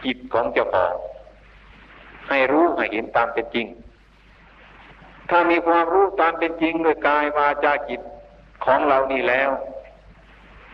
[0.05, 0.95] จิตของเจ้าของ
[2.29, 3.67] ให้รู้ให้เห็นตามเป็นจริง
[5.31, 8.01] ถ้ามีความรู้ตามเป็นจริงด้วยกายวาจาจิต
[8.65, 9.51] ของเรานี่แล้ว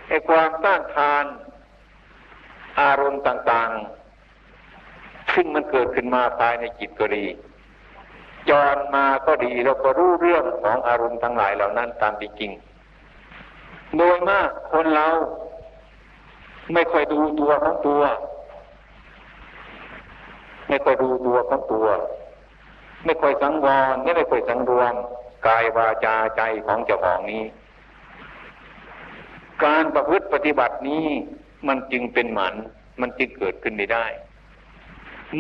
[0.08, 1.24] ไอ้ความต้านทาน
[2.80, 3.70] อารมณ์ต่าง
[4.52, 7.24] ๆ ซึ่งมันเกิดขึ้นมาภายในจิตก็ดี
[8.50, 12.52] จรมาก็ดีเราก็รู้เรื่องของอารมณ์ทั้งหลายเหล่านั้นตามจริง
[13.96, 15.08] โดยมากคนเรา
[16.72, 18.02] ไม่ค่อยดูตัวของตัว
[20.68, 21.86] ไม่ค่อยดูตัวของตัว
[23.04, 24.94] ไม่ค่อยสังวรไม่ค่อยสังรวม
[25.46, 27.44] กายวาจาใจของเจ้าของนี้
[29.64, 31.06] การประพฤติปฏิบัตินี้
[31.68, 32.54] มันจึงเป็นหมัน
[33.00, 34.06] มันจึงเกิดขึ้นไม่ได้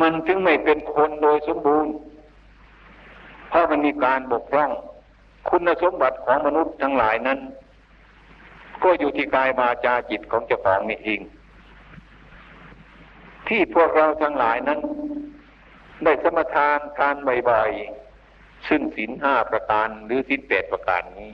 [0.00, 1.92] มันจึงไม่เป็นคนโดยสมบูรณ์
[3.48, 4.70] เพราะมันมีการบกพร่อง
[5.48, 7.38] คุณสมบัติของมนุษย์ทั้งหลายนั้น
[8.82, 11.20] ก็อยู่ที่กายวาจาจิตของเจ้าของนี่เอง
[13.48, 14.80] ที่พวกเราทั้งหลายนั้น
[16.04, 17.16] ได้สมทานการ
[17.50, 21.30] บ่อยๆซึ่งศีลห้าประการหรือศีลแปดประการนี้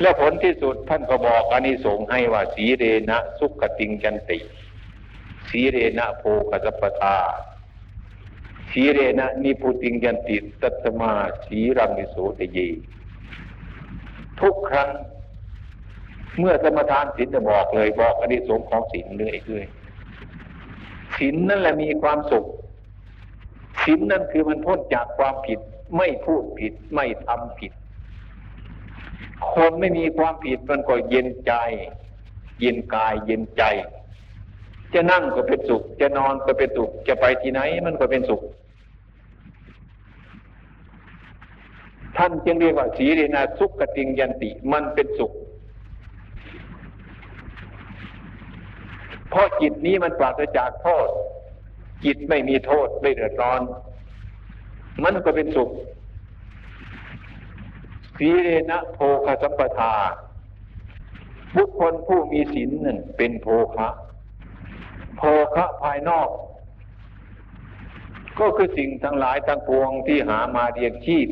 [0.00, 4.38] และผลที่สุดท่านก็บอกอานิสงส์ให้ว่าสีเรนะสุขติงจันติ
[5.50, 7.16] สีเรนะโพกสัปทา
[8.72, 11.12] สีเรนะนิพุติงยันติตัตมา
[11.46, 12.58] สีรังมิโสตเย
[14.40, 14.90] ทุกครั้ง
[16.38, 19.64] เมื่อสมทานศีลจะบอกเลยบอกอนิสงส์ของศีลเลยเลย
[21.16, 22.44] ศีลนั่นแหละมีความสุข
[23.82, 25.60] ศีลนั่นคือมันพ้นจากความผิด
[25.96, 27.72] ไม่พูดผิดไม่ทำผิด
[29.52, 31.52] คนไม่มีความผิดมันก็เย็นใจ
[32.60, 33.62] เย็นกายเย็นใจ
[34.94, 38.42] จะนั่งก็เป็นสุข จะนอนก็เป็นสุข จะไปที่ไหนมันก็เป็นสุข
[42.16, 45.32] ท่านจึงเรียกว่าสีเรนาสุขกติงยันติ มันเป็นสุข
[49.30, 51.08] เพราะจิตนี้มันปราศจากโทษ
[52.04, 53.60] จิตไม่มีโทษไม่เดือดร้อน
[55.04, 55.70] มันก็เป็นสุข
[58.18, 59.94] สีเรนะโภคสัมปทา
[61.56, 63.88] บุคคลผู้มีศีลนั่นเป็นโภคะ
[65.16, 65.22] โภ
[65.54, 66.28] คะภายนอก
[68.38, 71.28] ก็คือสิ่งทั้งหลายทั้งปวงที่หามาเรียงชีพ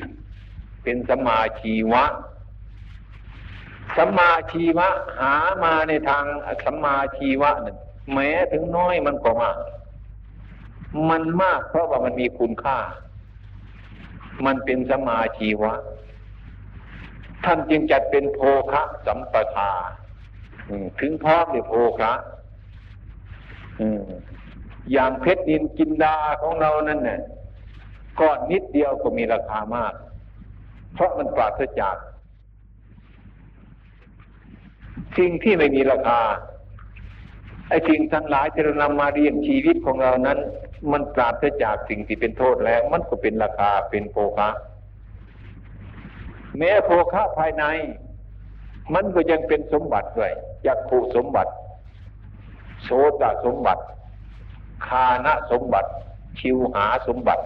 [0.88, 2.04] เป็นสมาชีวะ
[3.96, 4.88] สัมมาชีวะ
[5.20, 6.24] หามาในทาง
[6.64, 7.76] สัมมาชีวะนั่น
[8.12, 9.58] แม้ถึงน้อยมันก็มาก
[11.10, 12.78] มันมากเพราะว่ามันมีคุณค่า
[14.46, 15.72] มันเป็นสมาชีวะ
[17.44, 18.40] ท่านจึงจัดเป็นโภ
[18.72, 19.70] คะสัมปทา
[21.00, 22.12] ถึงพร้อมในโภคะ
[24.92, 27.20] อย่างเพชรนินกินดาของเรานั่นเนี่ย
[28.20, 29.94] ก้อนนิดเดียวก็มีราคามาก
[30.94, 31.96] เพราะมันปราศจาก
[35.18, 36.20] สิ่งที่ไม่มีราคา
[37.68, 40.38] ไอ้สิ่งทั้งหลายที่เรานำมาเรียงชีวิตของเรานั้น
[40.92, 44.48] มันปราศจากสิ่งที่เป็นโทษแล้ว มันก็เป็นราคาเป็นโภคะ
[46.58, 47.64] แม้โภคะภายใน
[48.94, 50.32] มันก็ยังเป็นสมบัติด้วย
[50.66, 51.52] ยักขุสมบัติ
[52.84, 52.88] โส
[53.20, 53.82] ตสมบัติ
[54.86, 55.90] คานะสมบัติ
[56.38, 57.44] ชิวหาสมบัติ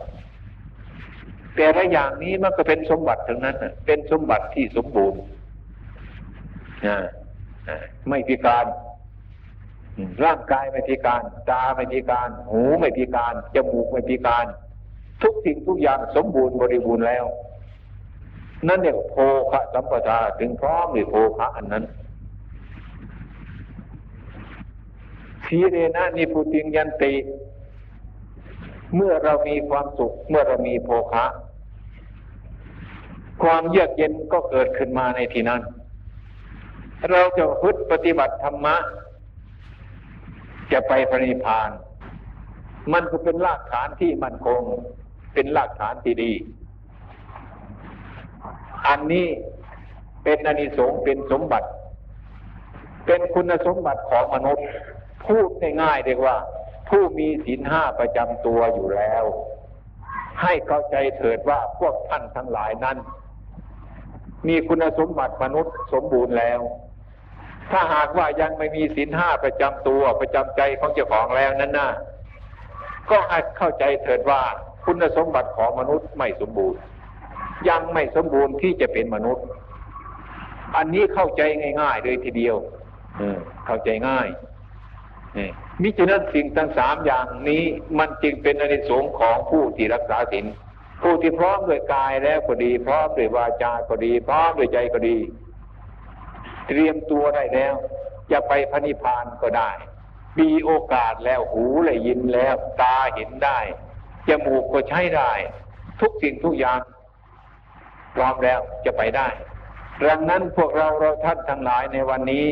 [1.57, 5.21] แต่ละอย่างนี้มันก็เป็นสมบัติทั้งนั้นเป็นสมบัติที่สมบูรณ์
[8.09, 8.67] ไม่พิการ
[10.25, 14.47] ร่างกายไม่พิการ ตาไม่พิการ หูไม่พิการจมูกไม่พิการ
[15.23, 17.25] ทุกสิ่งทุกอย่างสมบูรณ์บริบูรณ์แล้ว
[18.69, 19.17] นั่นเรียโภ
[19.51, 21.85] คะสัมปทาถึงพร้อมในโภคะอันนั้น
[25.45, 27.13] ทีเรนะนิพุติงยันติ
[28.97, 31.25] เมื่อเรามีความสุข เมื่อเรามีโภคะ
[33.43, 35.61] ความเยือกเย็นก็เกิดขึ้นมาในที่นั้น
[37.11, 38.77] เราจะพึดปฏิบัติธรรมะ
[40.73, 41.71] จะไปพระนิพพาน
[42.93, 44.63] มันก็เป็นรากฐานที่มั่นคง
[45.35, 46.33] เป็นรากฐานที่ดี
[48.89, 49.27] อันนี้
[50.25, 51.69] เป็นอนิสงส์เป็นสมบัติ
[53.07, 54.67] เป็นคุณสมบัติของมนุษย์
[55.27, 55.49] พูด
[55.83, 56.37] ง่ายๆเรียกว่า
[56.95, 59.25] ผู้มีศีลห้าประจำตัวอยู่แล้ว
[60.43, 62.97] ให้เข้าใจเถิดว่าพวกท่านทั้งหลายนั้น
[64.49, 66.61] มีคุณสมบัติมนุษย์สมบูรณ์แล้ว
[67.71, 71.89] ถ้าหากว่ายังไม่มีศีลห้าประจำตัวประจำใจของเจ้าของแล้วนั้นนะ
[73.11, 74.43] ก็ให้เข้าใจเถิดว่า
[74.85, 76.81] คุณสมบัติของมนุษย์ไม่สมบูรณ์
[77.69, 79.45] ยังไม่สมบูรณ์ที่จะเป็นมนุษย์
[80.77, 81.43] อันนี้เข้าใจ
[81.81, 82.57] ง่าย ๆ เลยทีเดียว
[83.67, 84.29] เข้าใจง่าย
[85.83, 87.65] มิฉะนั้นสิ่งทั้งสามอย่างนี้
[87.99, 90.47] มันจึงเป็นอนิสงส์ของผู้ที่รักษาศีล
[91.03, 95.17] ผู้ที่พร้อมด้วยกายแล้วก็ดี พร้อมด้วยวาจาก็ดี พร้อมด้วยใจก็ดี
[96.69, 97.75] เตรียมตัวได้แล้ว
[98.33, 99.71] จะไปพระนิพพานก็ได้
[100.39, 103.59] มีโอกาสแล้วหูเลยยินแล้ว ตาเห็นได้
[104.29, 105.33] จมูกก็ใช้ได้
[106.01, 106.81] ทุกสิ่งทุกอย่าง
[108.15, 109.29] พร้อมแล้วจะไปได้
[110.09, 112.47] ดังนั้นพวกเราเราท่านทั้งหลายในวันนี้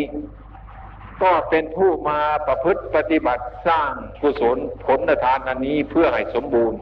[1.23, 6.79] ก็เป็นผู้มาประพฤติปฏิบัติสร้างกุศลผลทานอันนี้เพื่อให้สมบูรณ์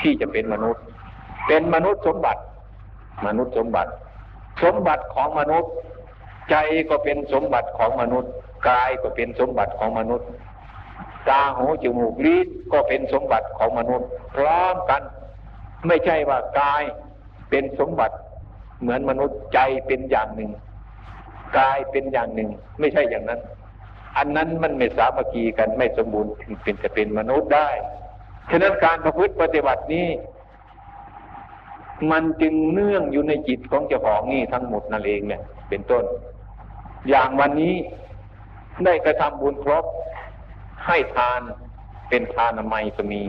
[0.00, 0.82] ที่จะเป็นมนุษย์
[1.46, 2.42] เป็นมนุษย์สมบัติ
[3.26, 3.92] มนุษย์สมบัติ
[4.62, 5.72] สมบัติของมนุษย์
[6.50, 6.56] ใจ
[6.90, 8.32] ก็เป็นสมบัติของมนุษย์
[8.68, 10.28] กายก็เป็นสมบัติของมนุษย์
[11.28, 15.02] ตาหูจมูกลิ้นก็เป็นสมบัติของมนุษย์ พร้อมกัน
[15.86, 16.82] ไม่ใช่ว่ากาย
[17.50, 18.16] เป็นสมบัติ
[18.80, 20.50] เหมือนมนุษย์ใจเป็นอย่างหนึ่ง
[21.56, 23.40] กายเป็นอย่างหนึ่ง ไม่ใช่อย่างนั้น
[24.16, 27.68] อันนั้นมันไม่สามัคคีกันไม่สมบูรณ์ถึงเป็นจะเป็นมนุษย์ได้
[28.50, 30.08] ฉะนั้นการประพฤติปฏิบัตินี้
[32.10, 36.04] มันจึงเนื่องอยู่ในจิตของเจ้าของนี่ทั้งหมดนั่นเองเนี่ย เป็นต้น
[37.08, 37.74] อย่างวันนี้
[38.84, 39.84] ได้กระทำบุญครบ
[40.86, 41.40] ให้ทาน
[42.08, 43.22] เป็นทานนามัยก็มี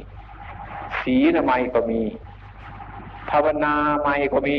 [1.04, 2.02] ศีนามัยก็มี
[3.30, 4.58] ภาวนาไมก็มี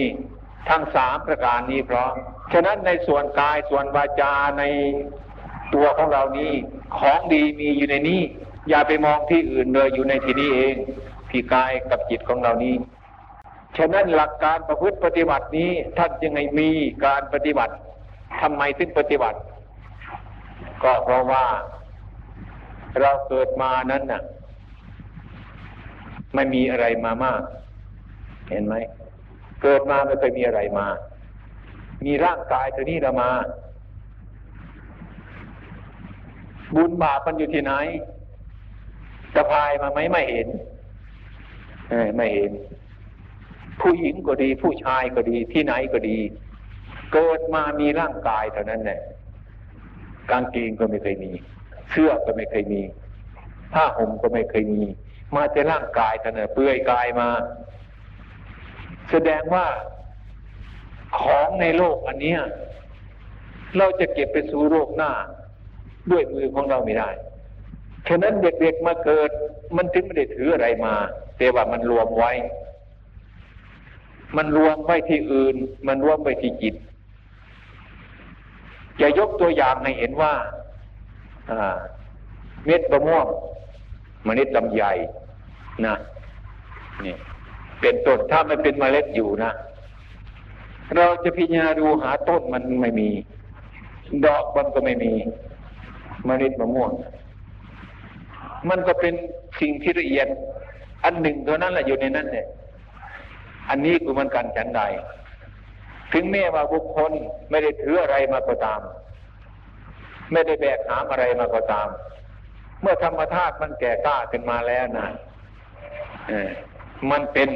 [0.69, 2.15] ทั้งสามประการนี้พร้อม
[2.53, 4.65] ฉะนั้นในส่วนกายส่วนวาจาใน
[5.75, 6.53] ตัวของเรานี้
[6.99, 8.21] ของดีมีอยู่ในนี้
[8.69, 10.75] อย่าไปมองที่อื่นเลยอยู่ในที่นี้เอง
[11.31, 12.75] ที่กายกับจิตของเรานี้
[13.79, 16.71] ฉะนั้นหลักการประพฤติปฏิบัตินี้ท่านยังไงมี
[17.07, 17.75] การปฏิบัติ
[18.41, 19.39] ทำไมถึงปฏิบัติ
[20.83, 21.45] ก็เพราะว่า
[23.01, 24.23] เราเกิดมานั้นน่ะ
[26.35, 27.43] ไม่มีอะไรมามาก
[28.51, 28.75] เห็นไหม
[29.63, 30.87] เกิดมาไม่เคยมีอะไรมา
[32.05, 33.31] มีร่างกายตัวนี้เรามา
[36.75, 37.73] บุญบาปมันอยู่ที่ไหน
[39.35, 40.49] สะพายมาไหมไม่เห็น
[42.17, 42.53] ไม่เห็น
[43.81, 46.19] ผู้หญิงก็ดี ผู้ชายก็ดีที่ไหนก็ดี
[47.13, 49.01] เกิดมามีร่างกายเท่านั้นแหละ
[50.31, 51.33] กางเกงก็ไม่เคยมี
[51.91, 52.83] เสื้อก็ไม่เคยมี
[53.73, 54.83] ผ้าห่มก็ไม่เคยมี
[55.35, 57.29] มาแต่ร่างกายท่านเปื่อยกายมา
[59.11, 59.67] แสดงว่า
[61.19, 62.41] ของในโลกอันเนี้ย
[63.77, 65.11] เราจะเก็บไปสู่โลกหน้า
[66.11, 67.11] ด้วยมือของเราไม่ได้
[68.09, 69.31] ฉะนั้นเด็กๆมาเกิด
[69.77, 70.95] มันถึงไม่ได้ถืออะไรมา
[71.39, 72.33] แต่ว่ามันรวมไว้
[74.37, 75.57] มันรวมไว้ที่อื่น
[75.89, 76.75] มันรวมไว้ที่จิต
[79.01, 80.33] จะยกตัวอย่างให้เห็นว่า
[82.67, 83.27] เม็ดมะม่วง
[84.25, 84.83] เมล็ดลำไย
[85.87, 85.95] นะ
[87.05, 87.17] นี่
[87.81, 89.53] เป็นต้นถ้าไมันเป็นเมล็ดอยู่นะ
[90.97, 93.09] เราจะพิจารณาดูหาต้นมันไม่มี
[94.27, 95.13] ดอกมันก็ไม่มี
[96.25, 96.91] เมล็ดมะม่วง
[98.69, 99.15] มันก็เป็น
[99.61, 100.29] สิ่งที่ละเอียด
[101.05, 102.47] อันหนึ่งเท่านั้นแหละอยู่ในนั้นเนี่ย
[103.69, 104.83] อันนี้คือมันกันฉันใด
[106.13, 107.13] ถึงแม้ว่าบุคคล
[107.51, 108.81] ไม่ได้ถืออะไรมาก็ตาม
[110.33, 111.89] ไม่ได้แบกหามอะไรมาก็ตาม
[112.81, 115.09] เมื่อธรรมธาตุมันแก่กล้าขึ้นมาแล้วนะ
[117.11, 117.49] มันเป็น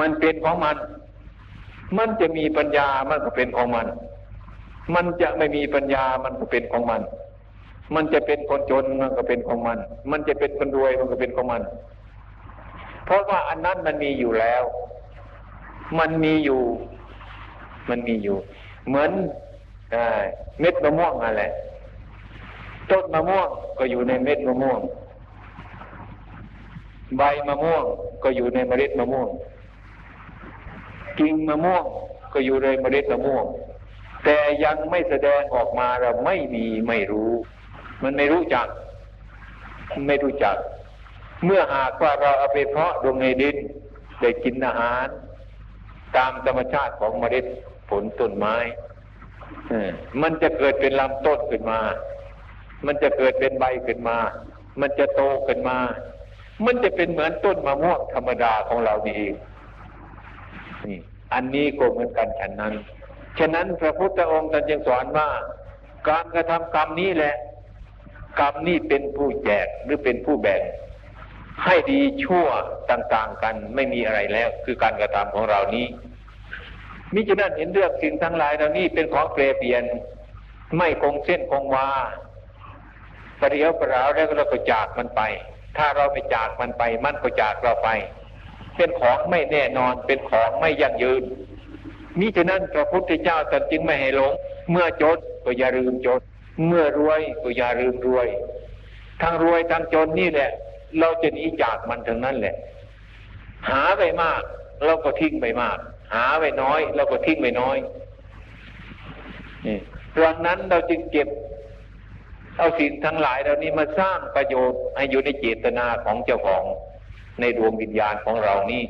[0.00, 0.76] มันเป็นของมัน
[1.98, 3.86] มันจะมีปัญญามันก็เป็นของมัน
[4.94, 7.02] มันจะไม่มีปัญญามันก็เป็นของมัน
[7.94, 9.78] มันจะเป็นคนจนมันก็เป็นของมัน
[10.10, 11.62] มันจะเป็นคนรวยมันก็เป็นของมัน
[13.04, 14.62] เพราะว่าอันนั้นมันมีอยู่แล้ว
[15.98, 16.62] มันมีอยู่
[17.90, 18.36] มันมีอยู่
[18.86, 19.10] เหมือน
[20.60, 21.44] เม็ดมะม่วงอะไร
[22.90, 24.80] ต้นมะม่วงก็อยู่ในเม็ดมะม่วง
[27.16, 27.84] ใบมะม่วง
[28.22, 29.28] ก็อยู่ในเมล็ดมะม่วง
[31.20, 31.84] กิ่งมะม่วง
[32.32, 33.44] ก็อยู่ในเมล็ดมะม่วง
[34.24, 37.30] แต่ยังไม่แสดงออกมาเราไม่มีไม่รู้
[38.02, 38.66] มันไม่รู้จัก
[40.06, 40.56] ไม่รู้จัก
[41.44, 43.56] เมื่อหากว่าเราเอาไปเพาะลงในดิน
[44.20, 45.06] ได้กินอาหาร
[46.16, 47.44] ตามธรรมชาติของเมล็ด
[47.90, 48.56] ผลต้นไม้
[50.22, 51.80] มันจะเกิดเป็นลำต้นขึ้นมา
[52.86, 54.18] มันจะเกิดเป็นใบขึ้นมา
[54.80, 55.78] มันจะโตขึ้นมา
[56.64, 59.34] มันจะเป็นเหมือนต้นมะม่วงธรรมดาของเรานี่เอง
[60.86, 60.98] นี่
[61.34, 62.74] อันนี้ก็เหมือนกันฉันนั้น
[63.38, 65.28] ฉะนั้นพระพุทธองค์ท่านจึงสอนว่า
[66.08, 67.34] การกระทำกรรมนี้แหละ
[68.40, 70.62] กรรมนี้เป็นผู้แจกหรือเป็นผู้แบ่ง
[71.64, 72.46] ให้ดีชั่ว
[72.90, 75.86] ต่างๆกันไม่มีอะไรแล้ว คือการกระทำของเรานี้
[77.14, 79.84] มิฉะนั้นเห็นเรื่องสิ่งทั้งหลายเหล่านี้เป็นของเปลี่ยนเปลี่ยน
[80.76, 81.88] ไม่คงเส้นคงวา
[83.40, 85.22] ประเดี๋ยวประราวแล้วเราก็จากมันไป
[85.76, 87.88] ถ้าเราไม่จากมันไป มันก็จากเราไป
[88.76, 91.22] เป็นของไม่แน่นอนเป็นของไม่ยั่งยืน
[92.18, 94.32] มิฉะนั้นพระพุทธเจ้าตรัสจึงไม่ให้หลง
[94.70, 96.20] เมื่อจนก็อย่าลืมจน
[96.66, 98.28] เมื่อรวยก็อย่าลืมรวย
[99.22, 100.50] ทั้งรวยทั้งจนนี่แหละ
[101.00, 102.54] เราจะหนีจากมันทั้งนั้นแหละ
[103.68, 104.42] หาไปมาก
[104.84, 105.78] เราก็ทิ้งไปมาก
[106.14, 107.76] หาไปน้อย เราก็ทิ้งไปน้อย
[109.66, 109.78] นี่
[110.22, 111.28] ดังนั้นเราจึงเก็บ
[112.58, 116.64] เอาสิ่งทั้งหลายเหล่านี้มาสร้างประโยชน์ให้อยู่ในเจตนาของเจ้าของ
[117.40, 118.84] ในดวงวิญญาณของเรานี่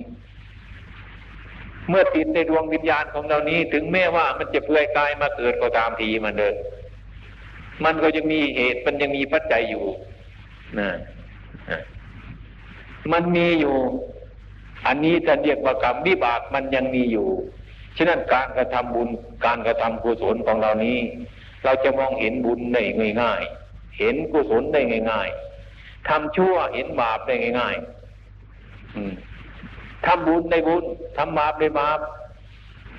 [1.88, 6.54] เมื่อติดในดวงวิญญาณของเรานี้ ถึงแม้ว่ามันจะเปลือยกายมาเกิดก็ตามทีมันเดิน
[7.84, 9.84] มันก็ยังมีเหตุมันยังมีปัจจัยอยู่
[10.78, 10.90] นะ
[13.12, 13.76] มันมีอยู่
[14.86, 17.28] อันนี้จะเรียกว่ากรรมวิบากมันยังมีอยู่
[17.96, 19.08] ฉะนั้นการกระทำบุญ
[19.46, 20.98] การกระทำกุศลของเรานี้
[21.64, 22.82] เราจะมองเห็นบุญได้
[23.22, 24.80] ง่าย ๆ เห็นกุศลได้
[25.10, 25.28] ง่าย
[25.68, 27.95] ๆทำชั่วเห็นบาปได้ง่าย ๆ
[30.06, 30.84] ทำบุญได้บุญ
[31.16, 32.00] ทำบาปได้บาป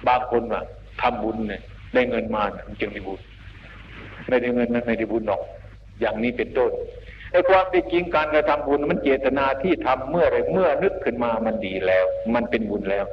[0.08, 0.62] บางคนว่า
[1.02, 1.62] ทำบุญเนี่ย
[1.94, 2.44] ได้เงินมา
[2.80, 3.20] จึงได้บุญ
[4.28, 5.42] ไม่ได้เงินนั้นไม่ได้บุญหรอก
[6.00, 6.72] อย่างนี้เป็นต้น
[7.32, 13.06] ไอ้ความเป็นจริงการกระทำบุญมันเจตนาที่ทำเมื่อไรเมื่อนึกขึ้นมามันดีแล้ว มันเป็นบุญแล้ว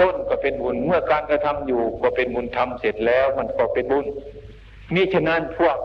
[0.00, 4.06] ต้นก็เป็นบุญเมื่อการกระทำอยู่ก็เป็นบุญทำเสร็จแล้ว มันก็เป็นบุญ
[4.94, 5.78] มิฉะนั้นพวก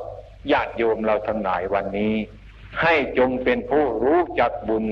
[0.52, 2.14] ญาติโยมเราทั้งหลายวันนี้
[2.82, 4.86] ให้จงเป็นผู้รู้จักบุญ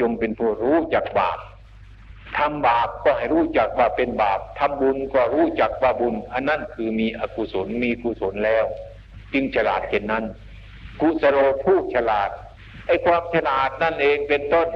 [0.00, 1.38] จงเป็นผู้รู้จักบาป
[2.38, 8.64] ทำบาปก็ให้รู้จักว่าเป็นบาปทำบุญก็รู้จักว่าบุญ อันนั้นคือมีอกุศลมีกุศลแล้ว
[9.32, 10.24] จึงฉลาดเช่นนั้น
[11.00, 12.30] กุศโลผู้ฉลาด
[12.86, 14.68] ไอ้ความฉลาดนั่นเองเป็นต้น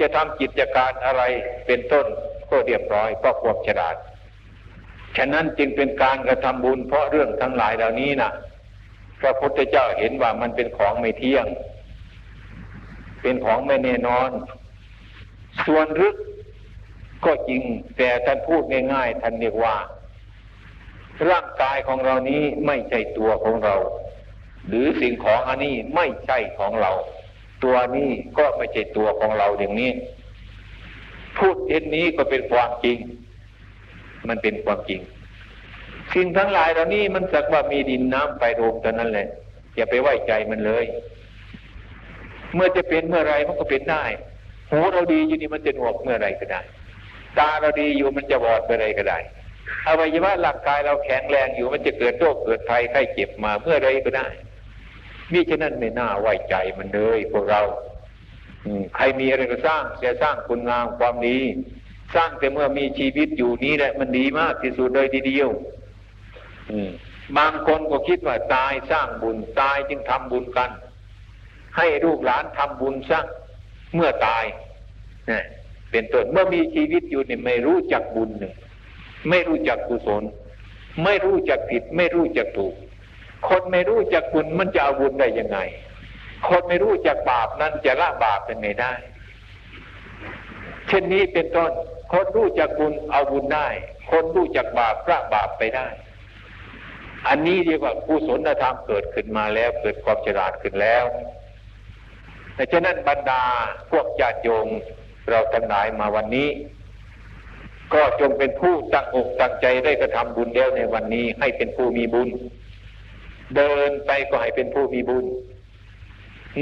[0.00, 1.22] จะทำกิจการอะไร
[1.66, 2.06] เป็นต้น
[2.50, 3.96] ก็เรียบร้อยก็ควบฉลาด
[5.16, 8.30] ฉะนั้นจึงเป็นการกระทำบุญเพราะเรื่องทั้งหลายเหล่านี้นะ
[9.20, 11.46] พระพุทธเจ้าเห็นว่ามันเป็นของไม่เที่ยง
[13.26, 14.30] เป็นของไม่แน่นอน
[15.66, 16.16] ส่วนลึก
[17.24, 17.62] ก็จริง
[17.96, 18.62] แต่ท่านพูด
[18.92, 19.76] ง่ายๆท่านเรียกว่า
[21.30, 23.74] ร่างกายของเรานี้ไม่ใช่ตัวของเรา
[24.68, 26.92] หรือสิ่งของอันนี้ไม่ใช่ของเรา
[27.64, 29.90] ตัวนี้ก็ไม่ใช่ตัวของเราอย่างนี้
[31.38, 32.98] พูดเช่นนี้ก็เป็นความจริง
[34.28, 35.00] มันเป็นความจริง
[36.14, 39.28] สิ่งทั้งหลายเหล่านี้มันสักว่ามีดินน้ำไฟลมเท่านั้นแหละ
[39.76, 40.86] อย่าไปไว้ใจมันเลย
[42.54, 44.04] เมื่อจะเป็นเมื่อไรมันก็เป็นได้
[44.70, 46.60] หูเราดีอยู่นี่มันจะหนวกเมื่อไรก็ได้
[47.38, 49.18] ตาเราดีอยู่มันจะบอดเมื่อไรก็ได้
[49.86, 54.26] อวัยวะร่างกายเราแข็งแรงอยู่มันจะเกิดโรคเกิดภัยไข้เจ็บมาเมื่อไรก็ได้
[55.32, 57.62] มิฉะนั้นไม่น่าไว้ใจมันเลยพวกเรา
[58.96, 61.38] ใครมีอะไรก็สร้างจะสร้างคุณงามความดี
[62.14, 65.48] สร้างแต่เมื่อมีชีวิตอยู่นี้แหละมันดีมากที่สุดเลยทีเดียว
[67.38, 70.70] บางคนก็คิดว่าตายสร้างบุญตายจึงทำบุญกัน
[71.76, 73.20] ให้ลูกหลานทำบุญซะ
[73.94, 74.44] เมื่อตาย
[75.90, 78.54] เป็นต้นเมื่อมีชีวิตอยู่เนี่ยไม่รู้จักบุญหนึ่ง
[79.28, 80.22] ไม่รู้จักกุศล
[81.04, 82.74] ไม่รู้จักผิด ไม่รู้จักถูก
[83.48, 85.58] คนไม่รู้จักบุญมันจะเอาบุญได้ยังไง
[86.48, 88.92] คนไม่รู้จักบาปนั้นจะละบาปเป็นไงได้
[90.86, 91.70] เช่นนี้เป็นต้น
[92.12, 93.68] คนรู้จักบุญเอาบุญได้
[94.10, 95.86] คนรู้จักบาปละบาปไปได้
[97.28, 101.04] อันนี้เรียกว่ากุศลธรรมเกิดขึ้นมาแล้ว เกิดความฉลาดขึ้นแล้ว
[102.56, 103.42] แต่ฉะนั้นบรรดา
[103.90, 104.68] พวกญาติโยม
[105.30, 106.48] เราทั้งหลายมาวันนี้
[107.94, 112.28] ก็จงเป็นผู้ตั้งอกตั้งใจได้กระทำบุญแล้วในวันนี้ให้เป็นผู้มีบุญ
[113.56, 115.24] เดินไปก็ให้เป็นผู้มีบุญ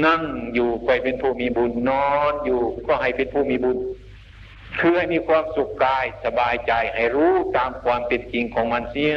[0.05, 0.21] นั่ง
[0.53, 3.77] อยู่ก็ให้เป็นผู้มีบุญนอนอยู่ก็ให้เป็นผู้มีบุญ
[4.79, 9.13] คือให้มีความสุขกายสบายใจให้รู้ตามความเป็นจริงของมันเสีย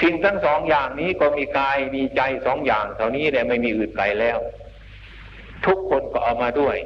[0.00, 4.38] สิ่งทั้งสองอย่างนี้ก็มีกายมีใจสองอย่างเท่านี้แหละไม่มีอื่นไกลแล้ว
[5.66, 6.76] ทุกคนก็เอามาด้วย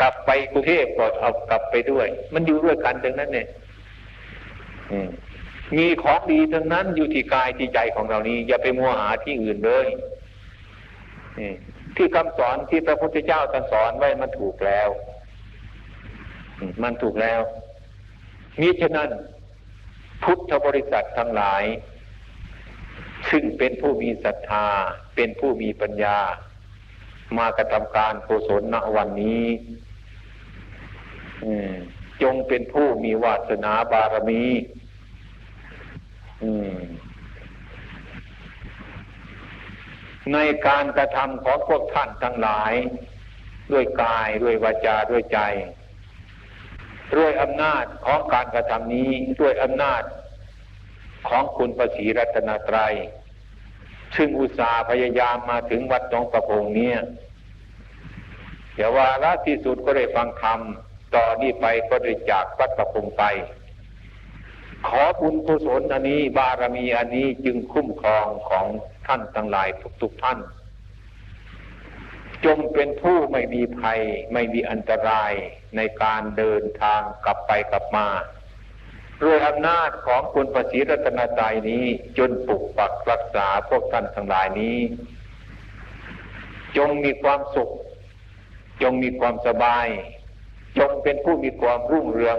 [0.00, 3.48] กลับไปกรุงเทพก็เอากลับไปด้วย มันอยู่ด้วยกันดังนั้นเนี่ย
[5.76, 9.86] มีของดีทั้งนั้นอยู่ที่กายที่ใจของเรานี้ อย่าไปมัวหาที่อื่นเลย
[11.96, 14.88] ที่คำสอนที่พระพุทธเจ้าตรัสสอนไว้มันถูกแล้ว
[16.82, 17.40] มันถูกแล้ว
[18.60, 19.10] มิฉะนั้น
[20.22, 21.64] พุทธบริษัททั้งหลาย
[23.30, 24.66] ซึ่งเป็นผู้มีศรัทธา
[25.16, 26.18] เป็นผู้มีปัญญา
[27.38, 29.44] มากระทำการกุศลณวันนี้
[32.22, 34.44] จงเป็นผู้มีวาสนาบารมี
[40.32, 42.72] ในการกระทำของพวกท่านทั้งหลาย
[43.72, 45.38] ด้วยกายด้วยวาจาด้วยใจ
[47.16, 49.10] ด้วยอำนาจของการกระทำนี้
[49.40, 50.02] ด้วยอำนาจ
[51.28, 52.94] ของคุณพระศรีรัตนตรัย
[54.16, 56.98] ซึ่งอุตสาห์พยายามมาถึงวัดหนองประพงเนี่ย
[58.74, 60.60] เดี๋ยววาละที่สุดก็ได้ฟังธรรม
[61.14, 63.22] ต่อนนี้ไปก็ได้จากวัดประพงไป
[64.88, 68.66] ขอบุญกุศลอันนี้บารมีอันนี้จึงคุ้มครองของ
[69.06, 69.68] ท่านทั้งหลาย
[70.02, 70.38] ทุกๆทท่าน
[72.44, 74.00] จงเป็นผู้ไม่มีภัย
[74.32, 75.32] ไม่มีอันตราย
[75.76, 78.06] ในการเดินทางกลับไปกลับมา
[79.22, 81.84] ด้วยอำนาจของคุณประสีรัตนใจนี้
[82.18, 84.78] จนปกปักรักษาพวกท่านทั้งหลายนี้
[86.76, 87.70] จงมีความสุข
[88.82, 89.86] จงมีความสบาย
[90.78, 92.38] จงเป็นผู้มีความรุ่งเรือง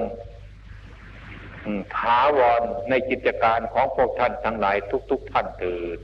[1.97, 4.77] ถาวรในกิจการของพวกท่านทั้งหลาย
[5.11, 5.99] ทุกๆทท่านเถิด